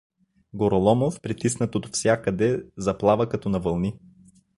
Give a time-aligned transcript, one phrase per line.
[0.53, 3.99] Гороломов, притиснат отвсякъде, заплава като на вълни.